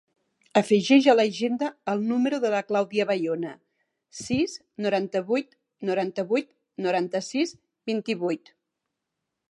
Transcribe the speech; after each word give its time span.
Afegeix 0.59 1.07
a 1.11 1.13
l'agenda 1.17 1.67
el 1.93 2.01
número 2.11 2.39
de 2.45 2.51
la 2.53 2.61
Clàudia 2.69 3.05
Bayona: 3.11 3.51
sis, 4.21 4.57
noranta-vuit, 4.87 5.53
noranta-vuit, 5.91 6.51
noranta-sis, 6.87 7.57
vint-i-vuit. 7.93 8.53